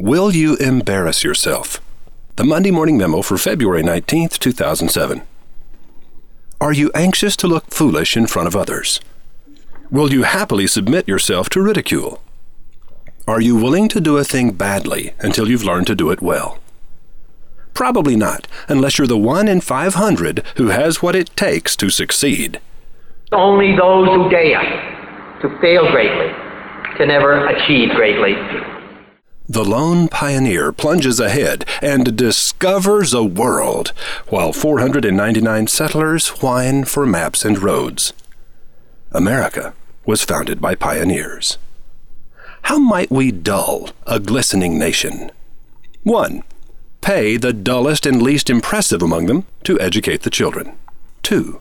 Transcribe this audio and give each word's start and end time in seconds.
Will 0.00 0.34
you 0.34 0.56
embarrass 0.56 1.22
yourself? 1.22 1.78
The 2.36 2.44
Monday 2.44 2.70
Morning 2.70 2.96
Memo 2.96 3.20
for 3.20 3.36
February 3.36 3.82
19th, 3.82 4.38
2007. 4.38 5.20
Are 6.58 6.72
you 6.72 6.90
anxious 6.94 7.36
to 7.36 7.46
look 7.46 7.66
foolish 7.66 8.16
in 8.16 8.26
front 8.26 8.48
of 8.48 8.56
others? 8.56 9.02
Will 9.90 10.10
you 10.10 10.22
happily 10.22 10.66
submit 10.66 11.06
yourself 11.06 11.50
to 11.50 11.60
ridicule? 11.60 12.22
Are 13.28 13.42
you 13.42 13.56
willing 13.56 13.90
to 13.90 14.00
do 14.00 14.16
a 14.16 14.24
thing 14.24 14.52
badly 14.52 15.12
until 15.18 15.50
you've 15.50 15.64
learned 15.64 15.88
to 15.88 15.94
do 15.94 16.10
it 16.10 16.22
well? 16.22 16.58
Probably 17.74 18.16
not, 18.16 18.48
unless 18.68 18.96
you're 18.96 19.06
the 19.06 19.18
one 19.18 19.48
in 19.48 19.60
500 19.60 20.42
who 20.56 20.68
has 20.68 21.02
what 21.02 21.14
it 21.14 21.36
takes 21.36 21.76
to 21.76 21.90
succeed. 21.90 22.58
Only 23.32 23.76
those 23.76 24.08
who 24.08 24.30
dare 24.30 24.62
to 25.42 25.60
fail 25.60 25.90
greatly 25.90 26.32
can 26.96 27.10
ever 27.10 27.48
achieve 27.48 27.90
greatly. 27.90 28.79
The 29.50 29.64
lone 29.64 30.06
pioneer 30.06 30.70
plunges 30.70 31.18
ahead 31.18 31.64
and 31.82 32.16
discovers 32.16 33.12
a 33.12 33.24
world, 33.24 33.88
while 34.28 34.52
499 34.52 35.66
settlers 35.66 36.28
whine 36.40 36.84
for 36.84 37.04
maps 37.04 37.44
and 37.44 37.60
roads. 37.60 38.12
America 39.10 39.74
was 40.06 40.22
founded 40.22 40.60
by 40.60 40.76
pioneers. 40.76 41.58
How 42.62 42.78
might 42.78 43.10
we 43.10 43.32
dull 43.32 43.88
a 44.06 44.20
glistening 44.20 44.78
nation? 44.78 45.32
1. 46.04 46.44
Pay 47.00 47.36
the 47.36 47.52
dullest 47.52 48.06
and 48.06 48.22
least 48.22 48.50
impressive 48.50 49.02
among 49.02 49.26
them 49.26 49.46
to 49.64 49.80
educate 49.80 50.22
the 50.22 50.30
children. 50.30 50.78
2. 51.24 51.60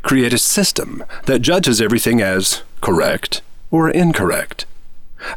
Create 0.00 0.32
a 0.32 0.38
system 0.38 1.04
that 1.26 1.42
judges 1.42 1.82
everything 1.82 2.22
as 2.22 2.62
correct 2.80 3.42
or 3.70 3.90
incorrect. 3.90 4.64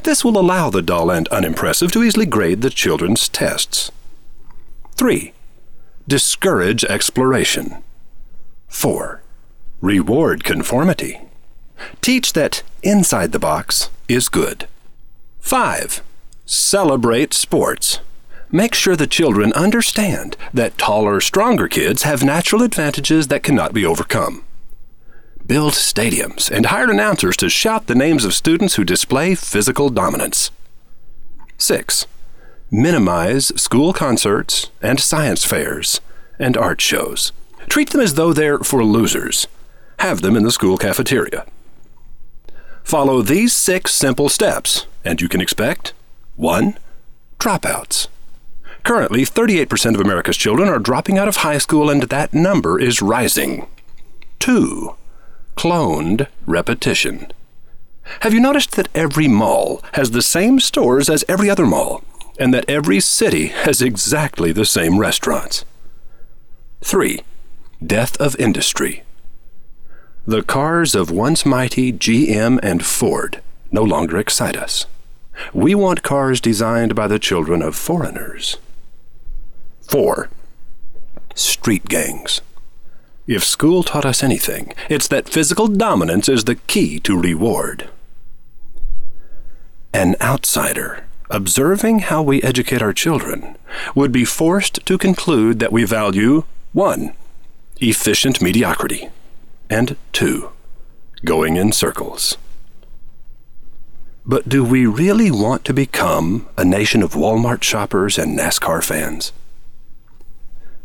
This 0.03 0.23
will 0.23 0.37
allow 0.37 0.69
the 0.69 0.81
dull 0.81 1.09
and 1.09 1.27
unimpressive 1.29 1.91
to 1.93 2.03
easily 2.03 2.25
grade 2.25 2.61
the 2.61 2.69
children's 2.69 3.27
tests. 3.29 3.91
3. 4.95 5.33
Discourage 6.07 6.83
exploration. 6.85 7.83
4. 8.67 9.21
Reward 9.81 10.43
conformity. 10.43 11.21
Teach 12.01 12.33
that 12.33 12.63
inside 12.83 13.31
the 13.31 13.39
box 13.39 13.89
is 14.07 14.29
good. 14.29 14.67
5. 15.39 16.03
Celebrate 16.45 17.33
sports. 17.33 17.99
Make 18.51 18.75
sure 18.75 18.95
the 18.95 19.07
children 19.07 19.53
understand 19.53 20.35
that 20.53 20.77
taller, 20.77 21.21
stronger 21.21 21.67
kids 21.67 22.03
have 22.03 22.23
natural 22.23 22.61
advantages 22.61 23.29
that 23.29 23.43
cannot 23.43 23.73
be 23.73 23.85
overcome 23.85 24.43
build 25.51 25.73
stadiums, 25.73 26.49
and 26.49 26.67
hired 26.67 26.89
announcers 26.89 27.35
to 27.35 27.49
shout 27.49 27.87
the 27.87 27.93
names 27.93 28.23
of 28.23 28.33
students 28.33 28.75
who 28.75 28.85
display 28.85 29.35
physical 29.35 29.89
dominance. 29.89 30.49
6. 31.57 32.07
Minimize 32.71 33.47
school 33.61 33.91
concerts 33.91 34.71
and 34.81 34.97
science 34.97 35.43
fairs 35.43 35.99
and 36.39 36.55
art 36.55 36.79
shows. 36.79 37.33
Treat 37.67 37.89
them 37.89 37.99
as 37.99 38.13
though 38.13 38.31
they're 38.31 38.59
for 38.59 38.81
losers. 38.81 39.45
Have 39.99 40.21
them 40.21 40.37
in 40.37 40.43
the 40.43 40.53
school 40.53 40.77
cafeteria. 40.77 41.45
Follow 42.81 43.21
these 43.21 43.53
six 43.53 43.93
simple 43.93 44.29
steps, 44.29 44.87
and 45.03 45.19
you 45.19 45.27
can 45.27 45.41
expect 45.41 45.91
1. 46.37 46.77
Dropouts. 47.39 48.07
Currently, 48.83 49.23
38% 49.23 49.95
of 49.95 49.99
America's 49.99 50.37
children 50.37 50.69
are 50.69 50.79
dropping 50.79 51.17
out 51.17 51.27
of 51.27 51.43
high 51.43 51.57
school, 51.57 51.89
and 51.89 52.03
that 52.03 52.33
number 52.33 52.79
is 52.79 53.01
rising. 53.01 53.67
2 54.39 54.95
cloned 55.55 56.27
repetition. 56.45 57.31
Have 58.21 58.33
you 58.33 58.39
noticed 58.39 58.71
that 58.71 58.89
every 58.95 59.27
mall 59.27 59.81
has 59.93 60.11
the 60.11 60.21
same 60.21 60.59
stores 60.59 61.09
as 61.09 61.25
every 61.27 61.49
other 61.49 61.65
mall, 61.65 62.03
and 62.39 62.53
that 62.53 62.69
every 62.69 62.99
city 62.99 63.47
has 63.47 63.81
exactly 63.81 64.51
the 64.51 64.65
same 64.65 64.99
restaurants? 64.99 65.65
3. 66.81 67.21
Death 67.85 68.19
of 68.19 68.35
industry. 68.39 69.03
The 70.25 70.43
cars 70.43 70.93
of 70.95 71.09
once 71.09 71.45
mighty 71.45 71.91
GM 71.91 72.59
and 72.61 72.85
Ford 72.85 73.41
no 73.71 73.83
longer 73.83 74.17
excite 74.17 74.55
us. 74.55 74.85
We 75.53 75.73
want 75.73 76.03
cars 76.03 76.41
designed 76.41 76.93
by 76.93 77.07
the 77.07 77.19
children 77.19 77.61
of 77.61 77.75
foreigners. 77.75 78.57
4. 79.87 80.29
Street 81.33 81.85
gangs. 81.85 82.41
If 83.27 83.43
school 83.43 83.83
taught 83.83 84.05
us 84.05 84.23
anything, 84.23 84.73
it's 84.89 85.07
that 85.09 85.29
physical 85.29 85.67
dominance 85.67 86.27
is 86.27 86.45
the 86.45 86.55
key 86.55 86.99
to 87.01 87.19
reward. 87.19 87.89
An 89.93 90.15
outsider, 90.19 91.05
observing 91.29 91.99
how 91.99 92.23
we 92.23 92.41
educate 92.41 92.81
our 92.81 92.93
children, 92.93 93.57
would 93.93 94.11
be 94.11 94.25
forced 94.25 94.85
to 94.85 94.97
conclude 94.97 95.59
that 95.59 95.71
we 95.71 95.83
value 95.83 96.43
1. 96.73 97.13
Efficient 97.77 98.41
mediocrity, 98.41 99.09
and 99.69 99.97
2. 100.13 100.49
Going 101.23 101.57
in 101.57 101.71
circles. 101.71 102.37
But 104.25 104.49
do 104.49 104.63
we 104.63 104.85
really 104.85 105.29
want 105.31 105.65
to 105.65 105.73
become 105.73 106.47
a 106.57 106.65
nation 106.65 107.03
of 107.03 107.13
Walmart 107.13 107.63
shoppers 107.63 108.17
and 108.17 108.37
NASCAR 108.37 108.83
fans? 108.83 109.31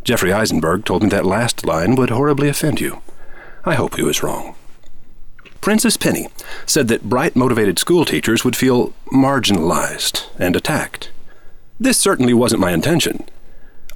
Jeffrey 0.07 0.33
Eisenberg 0.33 0.85
told 0.85 1.03
me 1.03 1.09
that 1.09 1.27
last 1.27 1.67
line 1.67 1.97
would 1.97 2.11
horribly 2.11 2.49
offend 2.49 2.81
you. 2.81 3.03
I 3.65 3.75
hope 3.75 3.97
he 3.97 4.05
was 4.05 4.23
wrong. 4.23 4.55
Princess 5.61 5.97
Pennie 5.97 6.29
said 6.65 6.87
that 6.87 7.09
bright, 7.09 7.35
motivated 7.35 7.81
school 7.81 8.05
teachers 8.05 8.45
would 8.45 8.55
feel 8.55 8.95
marginalized 9.13 10.27
and 10.39 10.55
attacked. 10.55 11.11
This 11.81 11.99
certainly 11.99 12.33
wasn't 12.33 12.61
my 12.61 12.71
intention. 12.71 13.25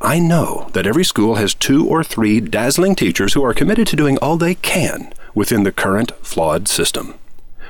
I 0.01 0.19
know 0.19 0.69
that 0.73 0.85
every 0.85 1.05
school 1.05 1.37
has 1.37 1.55
two 1.55 1.87
or 1.87 2.03
three 2.03 2.41
dazzling 2.41 2.97
teachers 2.97 3.35
who 3.35 3.45
are 3.45 3.55
committed 3.55 3.87
to 3.87 3.97
doing 3.97 4.19
all 4.19 4.37
they 4.37 4.57
can 4.57 5.13
within 5.33 5.63
the 5.63 5.71
current 5.71 6.11
flawed 6.27 6.67
system. 6.67 7.15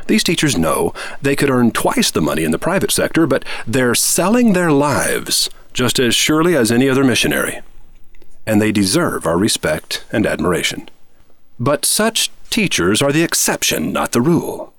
These 0.06 0.25
teachers 0.25 0.56
know 0.56 0.95
they 1.21 1.37
could 1.37 1.50
earn 1.50 1.73
twice 1.73 2.11
the 2.11 2.23
money 2.23 2.45
in 2.45 2.53
the 2.53 2.59
private 2.59 2.91
sector, 2.91 3.27
but 3.27 3.45
they're 3.67 3.95
selling 3.95 4.55
their 4.55 4.73
lives 4.73 5.50
just 5.75 5.99
as 5.99 6.15
surely 6.15 6.56
as 6.56 6.73
any 6.73 6.89
other 6.89 7.05
missionary 7.05 7.61
and 8.47 8.61
they 8.61 8.73
deserve 8.73 9.27
our 9.27 9.39
respect 9.39 10.05
and 10.12 10.27
admiration. 10.27 10.89
But 11.59 11.84
such 11.84 12.31
teachers 12.49 13.03
are 13.03 13.12
the 13.12 13.23
exception, 13.23 13.93
not 13.93 14.12
the 14.12 14.21
rule. 14.21 14.73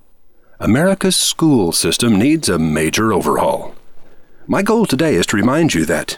America's 0.59 1.15
school 1.15 1.71
system 1.71 2.17
needs 2.17 2.49
a 2.49 2.59
major 2.59 3.13
overhaul. 3.13 3.75
My 4.47 4.61
goal 4.61 4.85
today 4.85 5.15
is 5.15 5.25
to 5.27 5.37
remind 5.37 5.73
you 5.73 5.85
that 5.85 6.17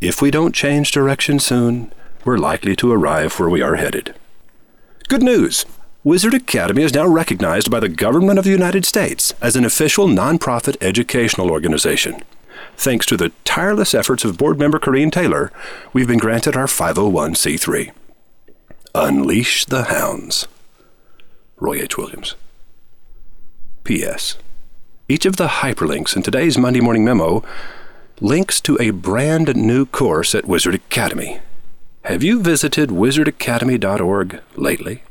if 0.00 0.20
we 0.20 0.30
don't 0.30 0.54
change 0.54 0.90
direction 0.90 1.38
soon, 1.38 1.92
we're 2.24 2.38
likely 2.38 2.74
to 2.76 2.92
arrive 2.92 3.38
where 3.38 3.48
we 3.48 3.62
are 3.62 3.76
headed. 3.76 4.14
Good 5.08 5.22
news! 5.22 5.64
Wizard 6.04 6.34
Academy 6.34 6.82
is 6.82 6.94
now 6.94 7.06
recognized 7.06 7.70
by 7.70 7.78
the 7.78 7.88
government 7.88 8.38
of 8.38 8.44
the 8.44 8.50
United 8.50 8.84
States 8.84 9.32
as 9.40 9.54
an 9.54 9.64
official 9.64 10.08
nonprofit 10.08 10.76
educational 10.80 11.50
organization. 11.50 12.22
Thanks 12.76 13.06
to 13.06 13.16
the 13.16 13.32
tireless 13.44 13.94
efforts 13.94 14.24
of 14.24 14.38
board 14.38 14.58
member 14.58 14.78
Corrine 14.78 15.12
Taylor, 15.12 15.52
we've 15.92 16.08
been 16.08 16.18
granted 16.18 16.56
our 16.56 16.66
501c3. 16.66 17.92
Unleash 18.94 19.64
the 19.66 19.84
Hounds. 19.84 20.48
Roy 21.58 21.80
H. 21.80 21.96
Williams. 21.96 22.34
P.S. 23.84 24.36
Each 25.08 25.26
of 25.26 25.36
the 25.36 25.48
hyperlinks 25.48 26.16
in 26.16 26.22
today's 26.22 26.58
Monday 26.58 26.80
Morning 26.80 27.04
Memo 27.04 27.44
links 28.20 28.60
to 28.60 28.76
a 28.80 28.90
brand 28.90 29.54
new 29.56 29.86
course 29.86 30.34
at 30.34 30.46
Wizard 30.46 30.74
Academy. 30.74 31.40
Have 32.04 32.22
you 32.22 32.40
visited 32.40 32.90
wizardacademy.org 32.90 34.40
lately? 34.56 35.02